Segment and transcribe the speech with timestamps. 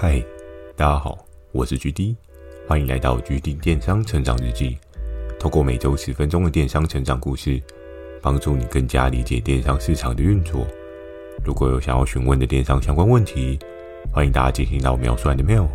[0.00, 0.24] 嗨，
[0.76, 1.18] 大家好，
[1.50, 2.14] 我是 GD，
[2.68, 4.78] 欢迎来到 GD 电商成长日记。
[5.40, 7.60] 透过每周十分钟的电商成长故事，
[8.22, 10.64] 帮助你更加理解电商市场的运作。
[11.44, 13.58] 如果有想要询问的电商相关问题，
[14.12, 15.66] 欢迎大家进行到描述栏的 mail，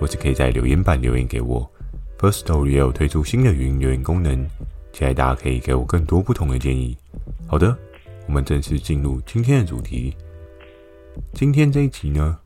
[0.00, 1.70] 或是可以在留言板留言给我。
[2.18, 4.42] Firstory 也有推出新的语音留言功能，
[4.90, 6.96] 期待大家可以给我更多不同的建议。
[7.46, 7.76] 好的，
[8.26, 10.16] 我们正式进入今天的主题。
[11.34, 12.38] 今天这一集呢，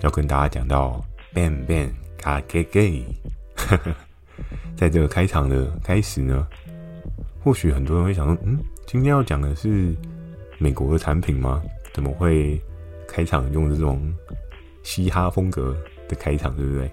[0.00, 1.02] 要跟大家讲到
[1.34, 3.04] “bang bang 卡给给”，
[4.76, 6.46] 在这个开场的开始呢，
[7.42, 9.94] 或许很多人会想说：“嗯，今天要讲的是
[10.58, 11.62] 美国的产品吗？
[11.92, 12.60] 怎么会
[13.08, 14.12] 开场用这种
[14.82, 15.76] 嘻哈风格
[16.08, 16.90] 的开场，对不对？”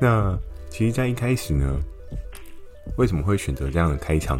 [0.00, 0.38] 那
[0.68, 1.80] 其实，在一开始呢，
[2.96, 4.38] 为什么会选择这样的开场，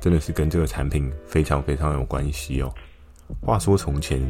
[0.00, 2.74] 真的是跟这个产品非常非常有关系哦。
[3.40, 4.20] 话说从前。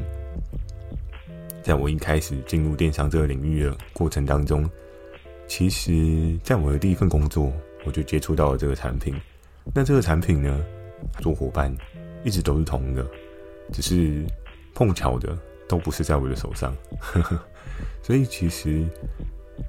[1.63, 4.69] 在我一开始进入电商这个领域的过程当中，
[5.47, 7.53] 其实在我的第一份工作，
[7.85, 9.15] 我就接触到了这个产品。
[9.75, 10.65] 那这个产品呢，
[11.21, 11.73] 做伙伴
[12.25, 13.09] 一直都是同一个，
[13.73, 14.25] 只是
[14.75, 16.77] 碰巧的都不是在我的手上。
[18.03, 18.85] 所以其实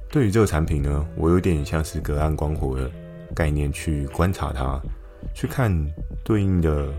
[0.09, 2.89] 对于这个产品呢，我有点像是隔岸观火的
[3.35, 4.81] 概念去观察它，
[5.35, 5.71] 去看
[6.23, 6.91] 对应的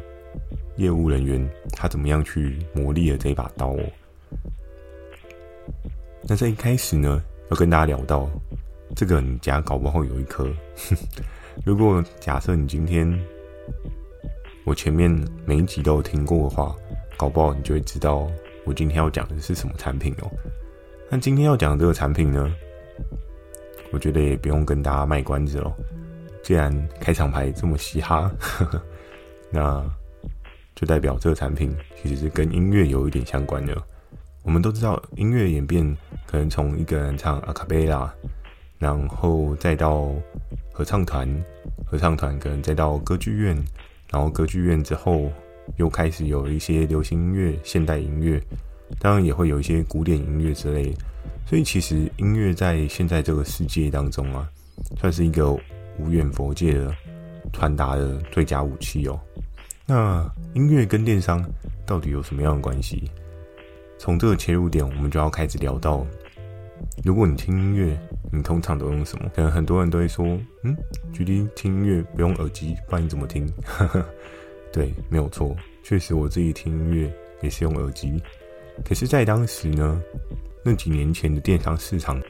[0.77, 3.77] 业务人员他怎么样去磨砺了这一把刀。
[6.27, 8.29] 那在一开始呢，要跟大家聊到
[8.97, 10.49] 这个，你家搞不好有一颗。
[11.65, 13.07] 如果假设你今天
[14.65, 15.11] 我前面
[15.45, 16.75] 每一集都有听过的话，
[17.17, 18.27] 搞不好你就会知道
[18.65, 20.31] 我今天要讲的是什么产品哦。
[21.11, 22.51] 那今天要讲的这个产品呢，
[23.93, 25.73] 我觉得也不用跟大家卖关子了。
[26.43, 28.33] 既然开场白这么嘻哈，
[29.51, 29.85] 那
[30.75, 33.77] 就代表这个产品其实是跟音乐有一点相关的。
[34.45, 35.85] 我们都知道，音乐演变
[36.27, 38.13] 可能从一个人唱阿卡贝拉，
[38.79, 40.13] 然后再到
[40.71, 41.29] 合唱团，
[41.87, 43.57] 合唱团可能再到歌剧院，
[44.11, 45.33] 然后歌剧院之后
[45.79, 48.41] 又开始有一些流行音乐、现代音乐，
[49.01, 50.95] 当然也会有一些古典音乐之类。
[51.47, 54.47] 所以，其实音乐在现在这个世界当中啊，
[54.99, 55.53] 算是一个
[55.99, 56.95] 无远佛界的
[57.53, 59.19] 传达的最佳武器哦。
[59.87, 61.43] 那音乐跟电商
[61.87, 63.11] 到底有什么样的关系？
[64.05, 66.07] 从这个切入点，我们就要开始聊到，
[67.03, 67.99] 如果你听音乐，
[68.31, 69.31] 你通常都用什么？
[69.35, 70.27] 可能很多人都会说，
[70.63, 70.77] 嗯
[71.15, 73.51] ，GD 听音乐不用耳机，不然你怎么听？
[74.71, 77.11] 对，没有错，确实我自己听音乐
[77.41, 78.23] 也是用耳机。
[78.85, 80.03] 可是，在当时呢，
[80.63, 82.21] 那几年前的电商市场，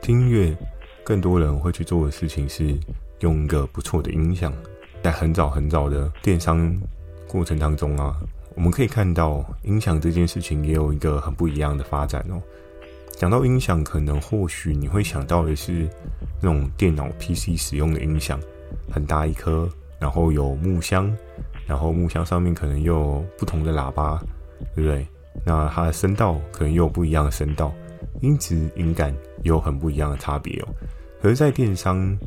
[0.00, 0.56] 听音乐
[1.04, 2.74] 更多人会去做的事情是
[3.20, 4.50] 用一个不错的音响。
[5.02, 6.74] 在很早很早的电商
[7.26, 8.16] 过程当中啊。
[8.58, 12.42] 我们可以看到，音响这件事情也有一个很不一样的发展哦。
[13.12, 15.88] 讲到音响，可能或许你会想到的是
[16.42, 18.40] 那种电脑 PC 使用的音响，
[18.90, 19.70] 很大一颗，
[20.00, 21.16] 然后有木箱，
[21.68, 24.20] 然后木箱上面可能有不同的喇叭，
[24.74, 25.06] 对不对？
[25.46, 27.72] 那它的声道可能又有不一样的声道，
[28.22, 29.14] 音质、音感
[29.44, 30.68] 也有很不一样的差别哦。
[31.22, 32.18] 可是，在电商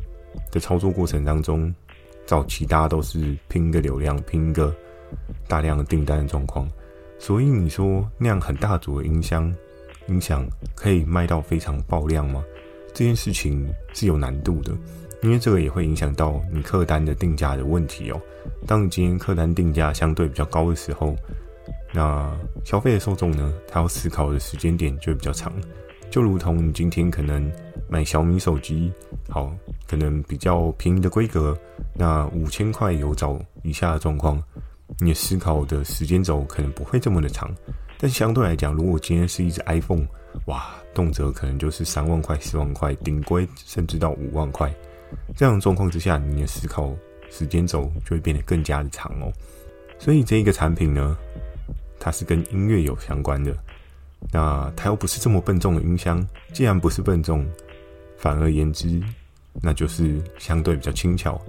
[0.50, 1.70] 的操作过程当中，
[2.24, 4.74] 早期大家都是拼个流量，拼个。
[5.52, 6.66] 大量的订单的状况，
[7.18, 9.54] 所以你说那样很大组的音箱、
[10.06, 12.42] 音响可以卖到非常爆量吗？
[12.94, 14.72] 这件事情是有难度的，
[15.20, 18.18] 因为这个也会影响到你客单的定价的问题哦。
[18.66, 21.14] 当你今天客单定价相对比较高的时候，
[21.92, 25.52] 那消费的受众呢，他要思考的时间点就会比较长。
[26.10, 27.52] 就如同你今天可能
[27.90, 28.90] 买小米手机，
[29.28, 29.54] 好，
[29.86, 31.54] 可能比较便宜的规格，
[31.94, 34.42] 那五千块有找以下的状况。
[34.98, 37.52] 你的思考的时间轴可能不会这么的长，
[37.98, 40.06] 但相对来讲，如果今天是一只 iPhone，
[40.46, 44.72] 哇，动辄可能就是三万块、四万块，顶规甚至到五万块。
[45.36, 46.94] 这样的状况之下，你的思考
[47.30, 49.32] 时间轴就会变得更加的长哦。
[49.98, 51.16] 所以这一个产品呢，
[51.98, 53.56] 它是跟音乐有相关的，
[54.32, 57.46] 那它又不是这么笨重的音箱，既然不是笨重，
[58.16, 59.00] 反而言之，
[59.60, 61.40] 那就是相对比较轻巧。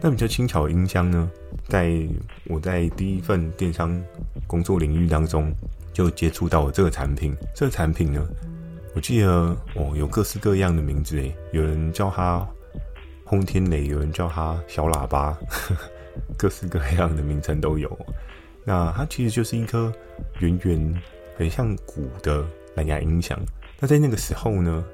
[0.00, 1.30] 那比较轻巧的音箱呢，
[1.68, 2.06] 在
[2.44, 4.00] 我在第一份电商
[4.46, 5.52] 工作领域当中，
[5.92, 7.34] 就接触到了这个产品。
[7.54, 8.24] 这个产品呢，
[8.94, 9.28] 我记得
[9.74, 12.46] 哦，有各式各样的名字诶，有人叫它
[13.24, 15.36] 轰天雷，有人叫它小喇叭，
[16.36, 17.98] 各式各样的名称都有。
[18.64, 19.92] 那它其实就是一颗
[20.40, 21.02] 圆圆、
[21.36, 22.44] 很像鼓的
[22.74, 23.38] 蓝牙音响。
[23.80, 24.84] 那在那个时候呢，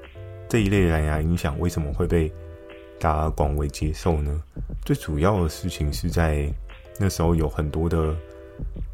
[0.47, 2.31] 这一类蓝牙音响为什么会被
[2.99, 4.41] 大家广为接受呢？
[4.85, 6.51] 最主要的事情是在
[6.99, 8.15] 那时候有很多的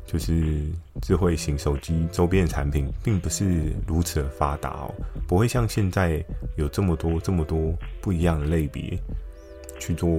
[0.05, 0.63] 就是
[1.01, 4.93] 智慧型手机周边的产品，并不是如此的发达哦，
[5.27, 6.23] 不会像现在
[6.57, 8.97] 有这么多这么多不一样的类别
[9.79, 10.09] 去做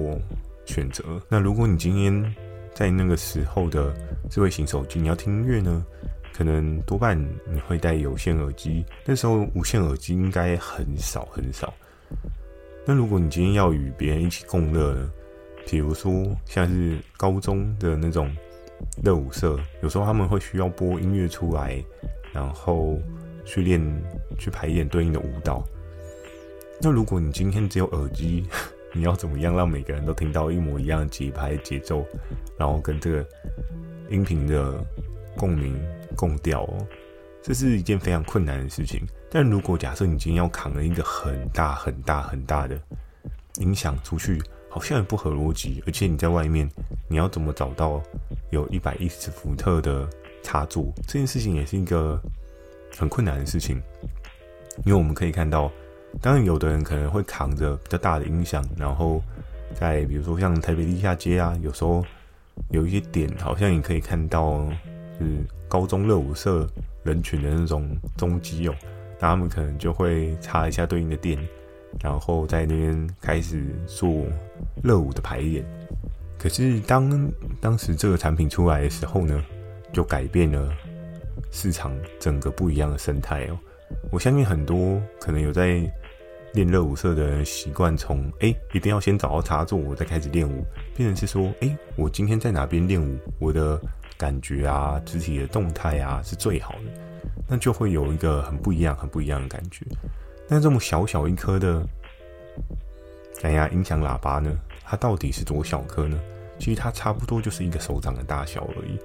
[0.65, 1.03] 选择。
[1.27, 2.35] 那如果你今天
[2.73, 3.93] 在那个时候的
[4.29, 5.85] 智慧型手机，你要听音乐呢，
[6.33, 7.19] 可能多半
[7.51, 11.73] 你会戴有线耳机，那时候无线耳机应该很少很少。
[12.85, 15.11] 那如果你今天要与别人一起共乐呢，
[15.67, 18.35] 比如说像是高中的那种
[19.03, 21.83] 热舞社，有时候他们会需要播音乐出来，
[22.33, 22.97] 然后
[23.45, 23.81] 去练、
[24.37, 25.63] 去排演对应的舞蹈。
[26.81, 28.47] 那如果你今天只有耳机，
[28.93, 32.03] 你要怎么样让每个人都听到一模一样的节拍、节奏，
[32.57, 33.25] 然后跟这个
[34.09, 34.83] 音频的
[35.37, 35.79] 共鸣、
[36.15, 36.67] 共调？
[37.41, 39.01] 这是一件非常困难的事情。
[39.29, 42.79] 但如果假设你今天要扛了一个很大、很大、很大的
[43.59, 45.81] 音响出去，好像也不合逻辑。
[45.85, 46.69] 而且你在外面，
[47.09, 48.01] 你要怎么找到
[48.51, 50.07] 有一百一十伏特的
[50.43, 50.93] 插座？
[51.07, 52.21] 这件事情也是一个
[52.97, 53.81] 很困难的事情。
[54.85, 55.71] 因为我们可以看到，
[56.21, 59.21] 当然有的人可能会扛着比较大的音响，然后
[59.75, 62.03] 在比如说像台北地下街啊，有时候
[62.69, 64.65] 有一些点，好像也可以看到，
[65.21, 66.67] 是高中热舞社。
[67.03, 68.75] 人群的那种踪迹哦，
[69.19, 71.35] 那他们可能就会插一下对应的电，
[71.99, 74.23] 然后在那边开始做
[74.83, 75.65] 热舞的排演。
[76.37, 79.43] 可是当当时这个产品出来的时候呢，
[79.91, 80.71] 就改变了
[81.49, 83.57] 市场整个不一样的生态哦。
[84.11, 85.81] 我相信很多可能有在
[86.53, 90.63] 练热舞社的人习惯从哎一定要先找到插座，我再开始练舞，
[90.95, 93.81] 变成是说哎我今天在哪边练舞，我的。
[94.21, 96.91] 感觉啊，肢体的动态啊是最好的，
[97.49, 99.83] 那就会有一个很不一样、很不一样的感觉。
[100.47, 101.83] 那这么小小一颗的
[103.41, 104.55] 蓝牙音响喇叭呢？
[104.83, 106.19] 它到底是多小颗呢？
[106.59, 108.99] 其实它差不多就是一个手掌的大小而已。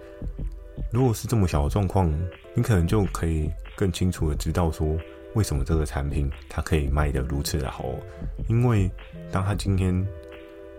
[0.92, 2.12] 如果是这么小的状况，
[2.52, 4.86] 你可能就可以更清楚的知道说，
[5.32, 7.86] 为什么这个产品它可以卖得如此的好。
[8.48, 8.90] 因为
[9.32, 10.06] 当它今天。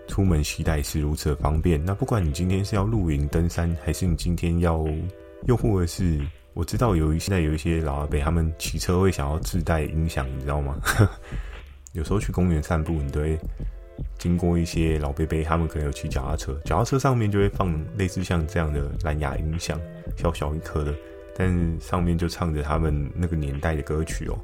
[0.08, 1.84] 出门携带是如此的方便。
[1.84, 4.86] 那不管你今天是要露营登山，还是你今天要，
[5.46, 6.20] 又或者是
[6.54, 10.78] 我知道有一现在有一些老阿伯，他们骑车会想要自带音响，你知道吗？
[11.94, 13.38] 有时候去公园散步，你都会
[14.18, 19.80] 经过一些老伯伯，他们可能有骑脚踏车，脚踏车上面就会放类似像这样的蓝牙音响，
[20.16, 20.94] 小小一颗的，
[21.36, 24.38] 但是上面就唱着他们那个年代的歌曲哦。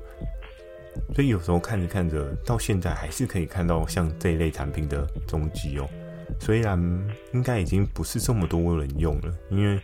[1.14, 5.88] 所以有时候看着看着，到现在还是可以看到像这一类产品的踪迹哦。
[6.40, 6.80] 虽然
[7.34, 9.80] 应该已经不是这么多人用了，因为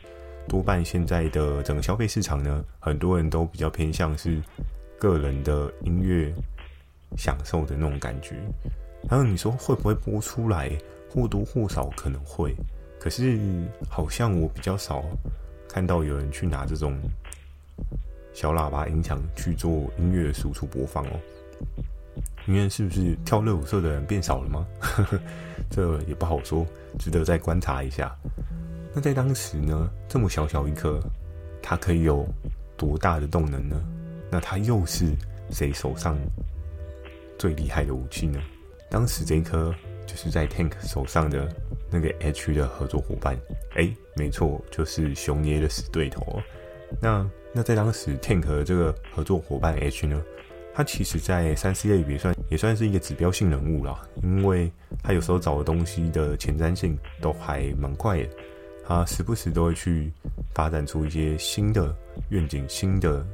[0.47, 4.41] 多半现在的整个消费市场呢，很多人都比较偏向是
[4.97, 6.33] 个人的音乐
[7.17, 8.35] 享受的那种感觉。
[9.09, 10.71] 然后你说会不会播出来？
[11.11, 12.55] 或多或少可能会，
[12.99, 13.39] 可是
[13.89, 15.03] 好像我比较少
[15.67, 16.95] 看到有人去拿这种。
[18.39, 21.19] 小喇叭音响去做音乐输出播放哦，
[22.45, 24.65] 你看是不是跳热舞社的人变少了吗？
[25.69, 26.65] 这也不好说，
[26.97, 28.15] 值得再观察一下。
[28.93, 31.01] 那在当时呢，这么小小一颗，
[31.61, 32.25] 它可以有
[32.77, 33.75] 多大的动能呢？
[34.31, 35.07] 那它又是
[35.51, 36.17] 谁手上
[37.37, 38.39] 最厉害的武器呢？
[38.89, 39.75] 当时这一颗
[40.07, 41.53] 就是在 Tank 手上的
[41.91, 43.37] 那个 H 的合作伙伴，
[43.75, 46.41] 哎，没错，就是熊爷的死对头哦。
[47.01, 50.21] 那那在当时，Tank 的这个合作伙伴 H 呢，
[50.73, 54.71] 他其实在三 C 类别算也算是一个指标性人物啦，因为
[55.01, 58.29] 他有时候找的东西的前瞻性都还蛮快的，
[58.85, 60.11] 他时不时都会去
[60.53, 61.93] 发展出一些新的
[62.29, 63.25] 愿景、新的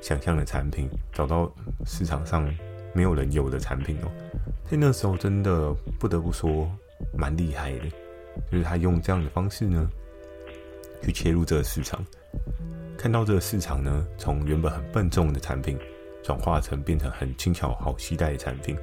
[0.00, 1.52] 想象的产品，找到
[1.84, 2.48] 市场上
[2.92, 4.10] 没有人有的产品哦。
[4.70, 6.70] 在那时候真的不得不说
[7.12, 7.86] 蛮厉害的，
[8.52, 9.90] 就是他用这样的方式呢，
[11.02, 12.04] 去切入这个市场。
[12.96, 15.78] 看到这个市场呢，从原本很笨重的产品，
[16.22, 18.76] 转化成变成很轻巧好携带的产品，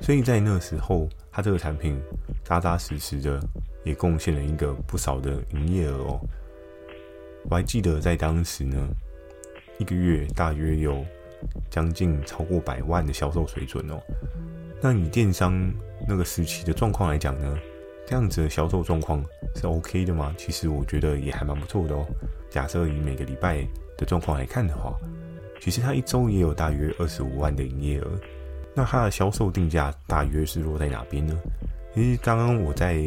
[0.00, 2.00] 所以在那时候，它这个产品
[2.44, 3.40] 扎扎实实的
[3.82, 6.20] 也贡献了一个不少的营业额哦。
[7.48, 8.76] 我还记得在当时呢，
[9.78, 11.02] 一个月大约有
[11.70, 13.98] 将近超过百万的销售水准哦。
[14.82, 15.72] 那以电商
[16.06, 17.58] 那个时期的状况来讲呢，
[18.10, 19.24] 这样子的销售状况
[19.54, 20.34] 是 OK 的吗？
[20.36, 22.04] 其实我觉得也还蛮不错的哦。
[22.50, 23.64] 假设以每个礼拜
[23.96, 24.98] 的状况来看的话，
[25.60, 28.10] 其实它一周也有大约二十五万的营业额。
[28.74, 31.38] 那它的销售定价大约是落在哪边呢？
[31.94, 33.00] 其实刚刚我在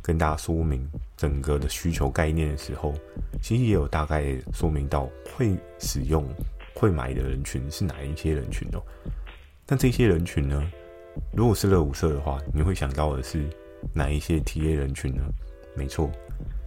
[0.00, 2.94] 跟大家说明整个的需求概念的时候，
[3.42, 6.26] 其实也有大概说明到会使用、
[6.74, 8.80] 会买的人群是哪一些人群哦。
[9.66, 10.72] 那这些人群呢，
[11.34, 13.44] 如果是热舞社的话，你会想到的是
[13.94, 15.22] 哪一些 TA 人群呢？
[15.74, 16.10] 没错，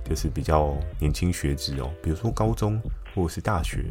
[0.04, 2.82] 就是比较年轻学子哦，比如说高中
[3.14, 3.86] 或者是大学。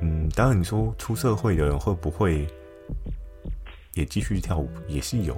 [0.00, 2.46] 嗯，当然你说出社会的人会不会
[3.94, 5.36] 也继续跳舞，也是有。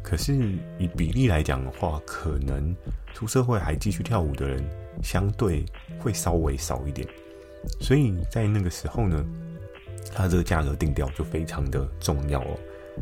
[0.00, 0.32] 可是
[0.78, 2.72] 以比例来讲的话，可能
[3.12, 4.64] 出社会还继续跳舞的人
[5.02, 5.64] 相对
[5.98, 7.06] 会稍微少一点。
[7.80, 9.26] 所以在那个时候呢，
[10.14, 12.56] 它这个价格定调就非常的重要哦。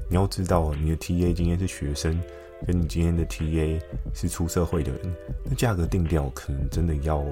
[0.08, 2.18] 你要知道，你的 TA 今天是学生，
[2.66, 3.80] 跟你今天的 TA
[4.12, 7.24] 是出社会的人，那价格定调可能真的要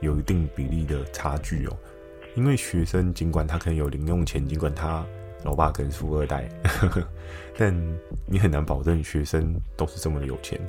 [0.00, 1.76] 有一定比例的差距哦。
[2.34, 5.04] 因为学生尽管他可能有零用钱，尽管他
[5.44, 7.08] 老爸可能富二代，呵呵，
[7.58, 7.74] 但
[8.26, 10.60] 你很难保证学生都是这么的有钱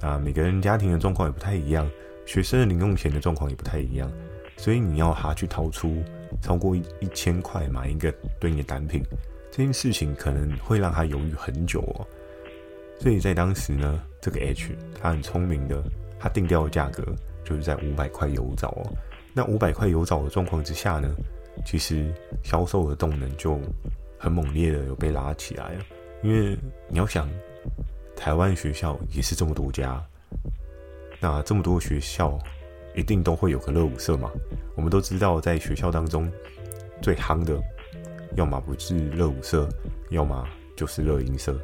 [0.00, 0.18] 啊。
[0.18, 1.88] 每个人家庭的状况也不太一样，
[2.26, 4.10] 学生的零用钱的状况也不太一样，
[4.56, 6.02] 所以你要他去掏出
[6.40, 9.02] 超过一一千块买一个对应的单品。
[9.50, 12.06] 这件事情可能会让他犹豫很久哦，
[13.00, 15.82] 所以在当时呢，这个 H 他很聪明的，
[16.18, 17.02] 他定调的价格
[17.42, 18.92] 就是在五百块有找哦。
[19.32, 21.08] 那五百块有找的状况之下呢，
[21.64, 22.12] 其实
[22.44, 23.58] 销售的动能就
[24.18, 25.84] 很猛烈的有被拉起来了。
[26.22, 26.54] 因为
[26.88, 27.26] 你要想，
[28.14, 30.04] 台湾学校也是这么多家，
[31.18, 32.38] 那这么多学校
[32.94, 34.30] 一定都会有个乐舞社嘛。
[34.76, 36.30] 我们都知道，在学校当中
[37.00, 37.58] 最夯的。
[38.36, 39.68] 要么不是乐舞社，
[40.10, 40.46] 要么
[40.80, 41.54] 就是乐音社。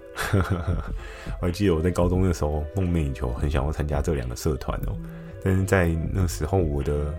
[1.41, 4.95] 我还记得我在高中的时候梦寐以求，很想要参加这两个社团哦。
[5.43, 7.15] 但是在那时候，我的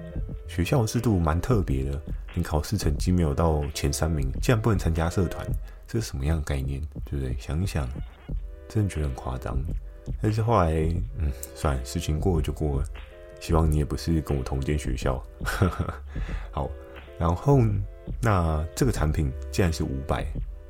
[0.47, 1.99] 学校制度蛮特别的，
[2.35, 5.43] 你考试成绩没有到前三名，竟然不能参加社团，
[5.87, 6.79] 这是什么样的概念？
[7.03, 7.35] 对不对？
[7.39, 7.89] 想一想，
[8.69, 9.57] 真的觉得很夸张。
[10.21, 10.71] 但是后来，
[11.17, 12.85] 嗯，算了，事情过了就过了。
[13.39, 15.19] 希望你也不是跟我同间学校。
[16.53, 16.69] 好，
[17.17, 17.59] 然后。
[18.21, 20.25] 那这个产品既然是五百，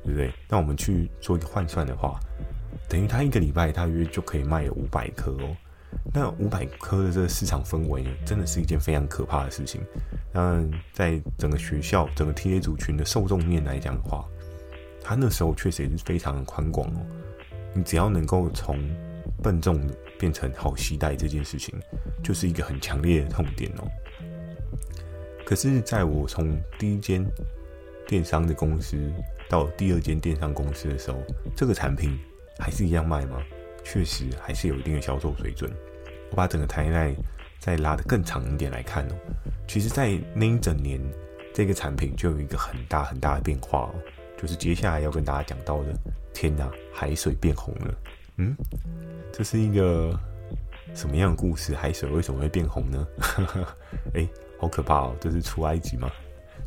[0.08, 0.32] 对不对？
[0.48, 2.18] 那我们去做一个换算的话，
[2.88, 5.54] 等于他一个礼拜大约就可以卖五百颗哦。
[6.14, 9.82] 那五百颗的这个市场氛围，真的是一件非常可怕的事情。
[10.32, 14.24] 那在整个学校、整个 TA 族群的受众面来讲的话，
[15.02, 17.06] 他那时候确实也是非常的宽广哦。
[17.74, 18.78] 你只要能够从
[19.42, 19.78] 笨重
[20.18, 21.78] 变成好携带这件事情，
[22.24, 23.84] 就是一个很强烈的痛点哦。
[25.44, 27.22] 可是，在我从第一间
[28.08, 28.96] 电商的公司
[29.50, 31.18] 到第二间电商公司的时候，
[31.54, 32.18] 这个产品
[32.58, 33.42] 还是一样卖吗？
[33.84, 35.70] 确实还是有一定的销售水准。
[36.30, 37.14] 我把整个 timeline
[37.58, 39.14] 再拉得更长一点来看哦，
[39.66, 40.98] 其实，在那一整年，
[41.52, 43.94] 这个产品就有一个很大很大的变化哦，
[44.40, 45.92] 就是接下来要跟大家讲到的。
[46.32, 47.94] 天哪，海水变红了！
[48.38, 48.56] 嗯，
[49.30, 50.18] 这是一个
[50.94, 51.74] 什么样的故事？
[51.74, 53.06] 海水为什么会变红呢？
[54.14, 54.26] 哎。
[54.60, 55.16] 好可怕哦！
[55.20, 56.10] 这是出埃及吗？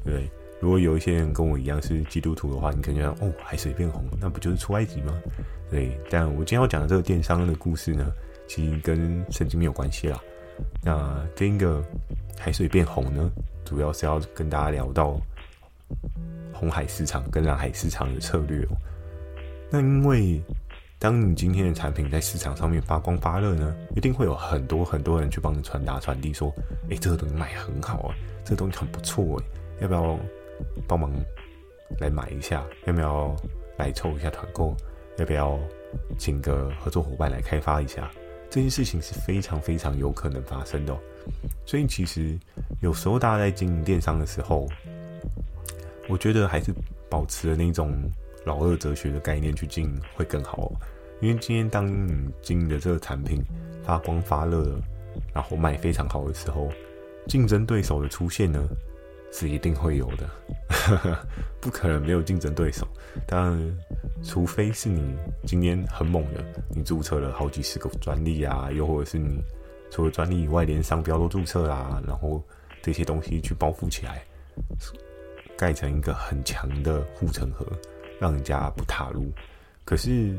[0.05, 0.31] 对，
[0.61, 5.19] 如果有一些人跟我一样是基督徒的话，你可能觉得哦，海水变红，那不就是出埃及吗？
[5.71, 8.11] 对，但我今天要讲的这个电商的故事呢，
[8.47, 10.21] 其实跟圣经没有关系啦。
[10.83, 11.83] 那这个
[12.37, 13.31] 海水变红呢，
[13.65, 15.19] 主要是要跟大家聊到
[16.53, 18.77] 红海市场跟蓝海市场的策略哦。
[19.71, 20.39] 那因为
[20.99, 26.53] 当你今天的产品在市场上面发光发热呢，一定会有很多很多人去帮你传达传递，说，
[26.89, 29.43] 诶，这个东西卖很好啊，这个东西很不错诶，
[29.81, 30.19] 要不要
[30.87, 31.11] 帮忙
[31.99, 32.65] 来买一下？
[32.85, 33.35] 要不要
[33.77, 34.75] 来凑一下团购？
[35.17, 35.59] 要不要
[36.17, 38.09] 请个合作伙伴来开发一下？
[38.49, 40.97] 这件事情是非常非常有可能发生的。
[41.65, 42.37] 所以其实
[42.81, 44.67] 有时候大家在经营电商的时候，
[46.09, 46.73] 我觉得还是
[47.09, 47.93] 保持了那种。
[48.43, 50.71] 老二哲学的概念去经营会更好，
[51.19, 53.39] 因为今天当你经营的这个产品
[53.83, 54.81] 发光发热了，
[55.31, 56.67] 然后卖非常好的时候，
[57.27, 58.67] 竞争对手的出现呢，
[59.31, 60.29] 是一定会有的，
[61.59, 62.87] 不可能没有竞争对手。
[63.25, 63.77] 当然，
[64.23, 69.41] 除非是你今天很猛的，你注册了好几十个专利啊，又或者是你
[69.89, 72.43] 除了专利以外连商标都注册啦，然后
[72.81, 74.23] 这些东西去包覆起来，
[75.57, 77.65] 盖成一个很强的护城河。
[78.19, 79.31] 让人家不踏入。
[79.83, 80.37] 可是，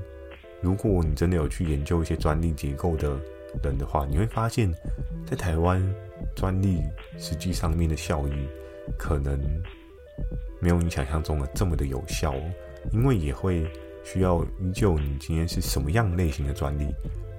[0.61, 3.19] 如果你真的有去研究一些专利结构的
[3.61, 4.73] 人的话，你会发现，
[5.27, 5.83] 在台湾
[6.37, 6.81] 专利
[7.19, 8.49] 实际上面的效益，
[8.99, 9.39] 可能
[10.61, 12.43] 没有你想象中的这么的有效哦。
[12.93, 13.65] 因为也会
[14.05, 16.89] 需要依旧你今天是什么样类型的专利，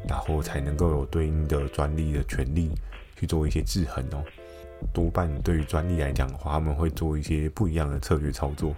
[0.07, 2.71] 然后才能够有对应的专利的权利
[3.17, 4.23] 去做一些制衡哦。
[4.93, 8.73] 多半对于专利来讲的话，他们会做一些不一样的策略操作。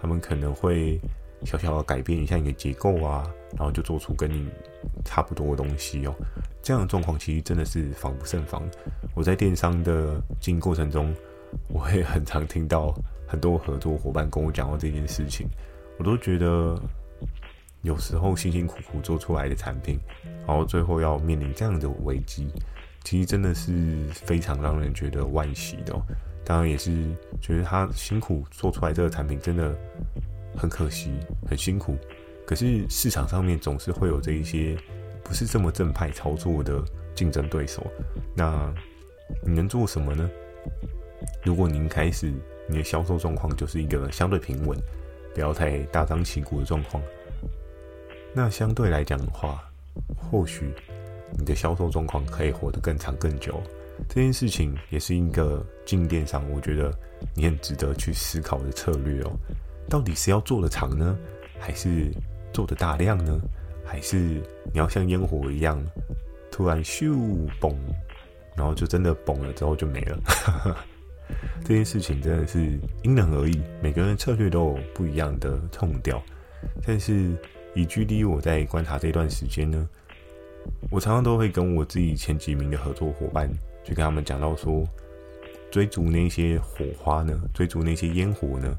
[0.00, 1.00] 他们可能会
[1.44, 4.48] 小小的改变一下你的结构啊，然后就做出跟你
[5.04, 6.14] 差不多的东西哦。
[6.62, 8.62] 这样的状况其实真的是防不胜防。
[9.14, 11.14] 我在电商的经营过程中，
[11.68, 12.94] 我会很常听到
[13.26, 15.46] 很多合作伙伴跟我讲到这件事情，
[15.98, 16.80] 我都觉得
[17.82, 19.98] 有时候辛辛苦苦做出来的产品，
[20.46, 22.48] 然后最后要面临这样的危机，
[23.04, 23.72] 其实真的是
[24.12, 25.94] 非常让人觉得惋惜的。
[26.44, 26.92] 当然也是
[27.40, 29.74] 觉得他辛苦做出来这个产品真的
[30.56, 31.10] 很可惜，
[31.48, 31.96] 很辛苦。
[32.46, 34.76] 可是市场上面总是会有这一些
[35.22, 36.84] 不是这么正派操作的
[37.14, 37.86] 竞争对手。
[38.36, 38.70] 那
[39.42, 40.30] 你能做什么呢？
[41.42, 42.32] 如果您开始
[42.68, 44.78] 你的销售状况就是一个相对平稳，
[45.34, 47.02] 不要太大张旗鼓的状况，
[48.32, 49.62] 那相对来讲的话，
[50.16, 50.72] 或许
[51.38, 53.62] 你的销售状况可以活得更长更久。
[54.08, 56.92] 这件事情也是一个进电商，我觉得
[57.34, 59.32] 你很值得去思考的策略哦。
[59.88, 61.16] 到底是要做得长呢，
[61.60, 62.10] 还是
[62.52, 63.40] 做得大量呢？
[63.84, 65.80] 还是你要像烟火一样，
[66.50, 67.12] 突然咻
[67.60, 67.74] 嘣，
[68.56, 70.18] 然后就真的嘣了之后就没了？
[71.64, 76.22] 这件事情真的是因人而异，每个人策略都有不一样的痛调。
[76.86, 77.32] 但是
[77.74, 79.88] 以距离我在观察这段时间呢，
[80.90, 83.50] 我常常都会跟我自己前几名的合作伙伴。
[83.86, 84.82] 去跟他们讲到说，
[85.70, 88.74] 追逐那些火花呢，追逐那些烟火呢，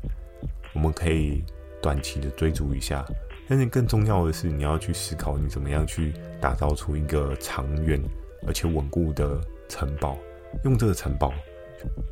[0.73, 1.43] 我们可以
[1.79, 3.05] 短期的追逐一下，
[3.47, 6.11] 但是更重要的是，你要去思考你怎么样去
[6.41, 8.01] 打造出一个长远
[8.47, 10.17] 而且稳固的城堡，
[10.63, 11.31] 用这个城堡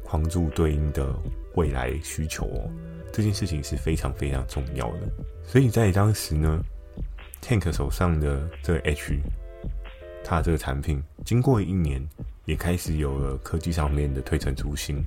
[0.04, 1.14] 框住对应的
[1.56, 2.70] 未来需求哦。
[3.12, 5.00] 这件事情是非常非常重要的。
[5.46, 6.64] 所以在当时呢
[7.42, 9.20] ，Tank 手上的这个 H，
[10.24, 12.08] 它的这个产品经过一年。
[12.46, 15.02] 也开始有了科技上面的推陈出新。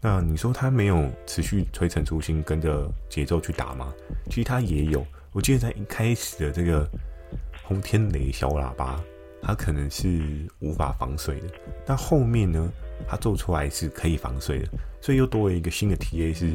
[0.00, 3.92] 那你说它没有持续推陈出新，跟着节奏去打吗？
[4.26, 5.04] 其实它也有。
[5.32, 6.88] 我记得在一开始的这个
[7.64, 9.02] 轰天雷小喇叭，
[9.42, 11.48] 它可能是无法防水的。
[11.84, 12.70] 但后面呢，
[13.06, 14.68] 它做出来是可以防水的，
[15.00, 16.46] 所以又多了一个新的体验，是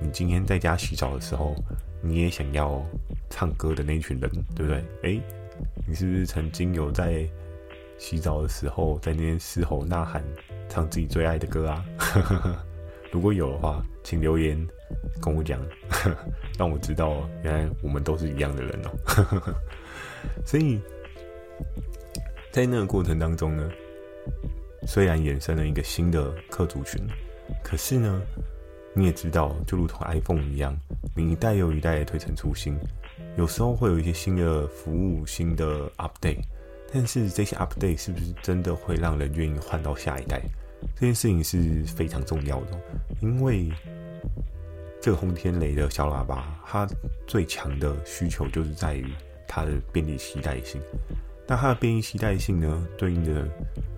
[0.00, 1.54] 你今天在家洗澡的时候，
[2.02, 2.84] 你也想要
[3.30, 4.84] 唱歌的那群人，对不对？
[5.02, 5.20] 诶，
[5.86, 7.28] 你是不是曾经有在？
[7.98, 10.24] 洗澡的时候，在那边嘶吼呐喊，
[10.68, 11.84] 唱自己最爱的歌啊！
[13.12, 14.58] 如果有的话，请留言
[15.20, 15.60] 跟我讲，
[16.58, 19.54] 让我知道原来我们都是一样的人哦。
[20.44, 20.80] 所以，
[22.50, 23.70] 在那个过程当中呢，
[24.86, 27.00] 虽然衍生了一个新的客族群，
[27.62, 28.22] 可是呢，
[28.94, 30.76] 你也知道，就如同 iPhone 一样，
[31.14, 32.76] 你一代又一代的推陈出新，
[33.36, 36.42] 有时候会有一些新的服务、新的 update。
[36.92, 40.42] 但是这些 update 是不是真的会让人愿意换到下一代？
[40.96, 42.78] 这件事情是非常重要的，
[43.20, 43.70] 因为
[45.00, 46.86] 这个轰天雷的小喇叭，它
[47.26, 49.06] 最强的需求就是在于
[49.48, 50.80] 它的便利携带性。
[51.46, 53.46] 那它的便利携带性呢，对应的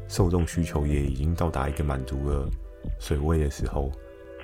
[0.08, 2.48] 受众需求也已经到达一个满足了
[2.98, 3.90] 水位的时候，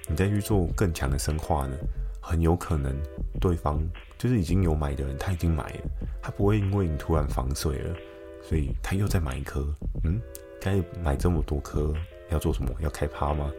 [0.08, 1.76] 你再去做更强的深化呢，
[2.20, 2.94] 很有可能
[3.40, 3.82] 对方
[4.18, 5.80] 就是已经有买的人，他已经买了，
[6.22, 7.94] 他不会因为你突然防水了。
[8.42, 9.62] 所以他又再买一颗，
[10.02, 10.18] 嗯，
[10.60, 11.92] 该买这么多颗
[12.30, 12.70] 要做什么？
[12.80, 13.50] 要开趴吗？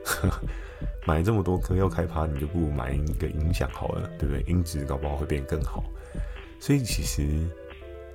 [1.05, 4.41] 买这么多颗要开趴，你就不如买一个音响好了，对不对？
[4.51, 5.83] 音质搞不好会变更好。
[6.59, 7.47] 所以其实，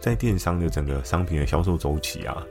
[0.01, 2.47] 在电商的整个商品的销售周期啊，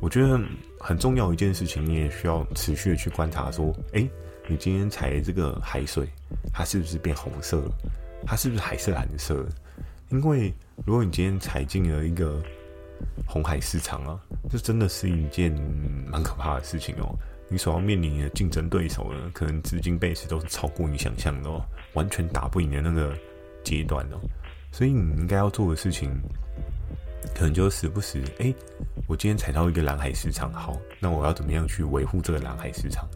[0.00, 0.40] 我觉得
[0.78, 4.08] 很重要一件事情，你也需要持续的去观察，说，诶，
[4.46, 6.08] 你今天采这个海水，
[6.52, 7.70] 它是不是变红色了？
[8.26, 9.46] 它是不是还是蓝色？
[10.08, 12.42] 因为如果你今天踩进了一个
[13.26, 15.52] 红海市场啊，这真的是一件
[16.06, 17.14] 蛮可怕的事情哦。
[17.48, 23.16] 你所要面临的竞争对手呢，可能资金 base 都是超过你想象的哦，完全打不赢的那个
[23.62, 24.18] 阶段哦。
[24.72, 26.10] 所以你应该要做的事情，
[27.34, 28.54] 可能就时不时，哎，
[29.06, 33.08] 我今天踩到一个蓝海市场，好，那我要怎么样去维护这个蓝海市场？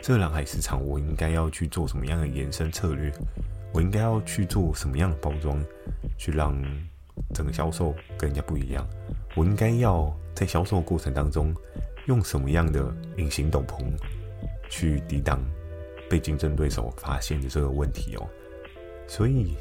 [0.00, 3.12] 这个蓝海市场，我应该要去做什么样的延伸策略？
[3.72, 5.62] 我应该要去做什么样的包装，
[6.16, 6.56] 去让
[7.34, 8.86] 整个销售跟人家不一样？
[9.34, 11.54] 我应该要在销售过程当中
[12.06, 13.84] 用什么样的隐形斗篷
[14.70, 15.38] 去抵挡
[16.08, 18.26] 被竞争对手发现的这个问题哦？
[19.06, 19.56] 所以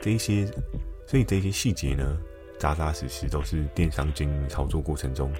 [0.00, 0.46] 这些，
[1.06, 2.18] 所以这些细节呢，
[2.58, 5.32] 扎扎实实都是电商经营操作过程中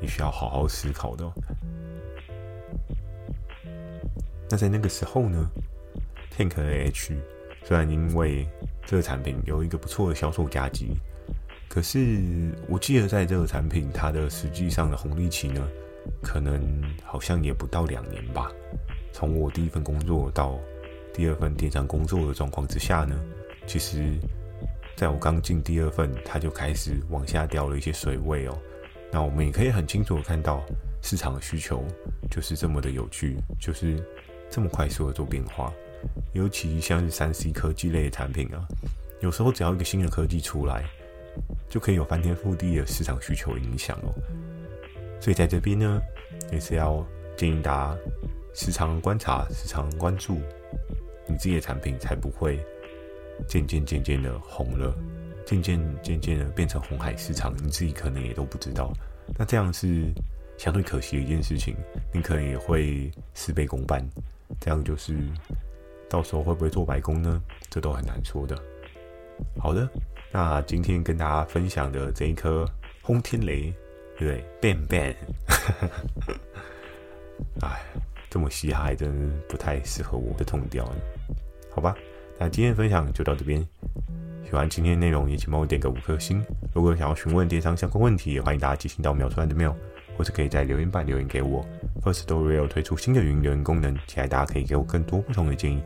[0.00, 1.32] 你需要好好思考的哦。
[4.50, 5.50] 那在那个时候呢
[6.36, 7.16] ，Tank H
[7.64, 8.46] 虽然因为
[8.84, 10.96] 这个产品有一个不错的销售佳绩。
[11.68, 12.18] 可是
[12.68, 15.66] 我记得，在这个产品它的实际上的红利期呢，
[16.22, 16.60] 可能
[17.02, 18.52] 好像也不到两年吧。
[19.10, 20.58] 从我第一份工作到
[21.14, 23.18] 第二份电商工作的状况之下呢，
[23.66, 24.18] 其实
[24.96, 28.58] 在我刚进第二份，它就开始往下掉了一些水位哦。
[29.10, 30.62] 那我们也可以很清楚的看到，
[31.02, 31.84] 市场的需求
[32.30, 34.02] 就是这么的有趣，就是
[34.50, 35.72] 这么快速的做变化。
[36.32, 38.66] 尤其像是三 C 科技类的产品啊，
[39.20, 40.84] 有时候只要一个新的科技出来。
[41.66, 44.12] 就可以有翻天覆地的市场需求影响哦。
[45.18, 46.02] 所以在这边呢，
[46.52, 47.02] 也是要
[47.38, 47.98] 建议大家
[48.52, 50.38] 时常观察、时常关注
[51.26, 52.62] 你自己的产品，才不会
[53.48, 54.94] 渐渐渐渐的红了，
[55.46, 58.92] 渐渐渐渐的变成红海市场，你自己可能也都不知道。
[59.38, 60.12] 那这样是
[60.58, 61.76] 相对可惜的一件事情，
[62.12, 64.02] 你可能也会事倍功半。
[64.60, 65.16] 这样就是
[66.08, 67.42] 到时候会不会做白工呢？
[67.70, 68.56] 这都很难说的。
[69.58, 69.88] 好的，
[70.30, 72.68] 那今天跟大家分享的这一颗
[73.00, 73.72] 轰天雷，
[74.18, 75.14] 对不对？Bang bang，
[77.60, 77.82] 哎，
[78.28, 80.96] 这么嘻哈，真不太适合我的痛调呢。
[81.74, 81.96] 好吧，
[82.42, 83.64] 那今天分享就到这边。
[84.44, 86.44] 喜欢今天内容，也请帮我点个五颗星。
[86.74, 89.76] 如果想要询问电商相关问题，也欢迎大家寄信到秒传的 mail，
[90.16, 91.64] 或是可以在留言板留言给我。
[92.02, 95.80] Firstory 有推出新的语音留言功能，期待大家可以给我更多不同的建议。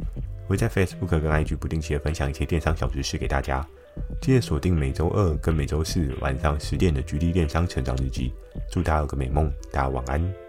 [0.47, 3.62] 我会在 Facebook 跟 IG 不定期的分享一些电商小知识给大家。
[4.23, 8.33] 记得锁定每周二跟每周四晚上十点的《GD 电商成长日记》。
[8.73, 10.45] 祝大家有个美梦，大家晚安。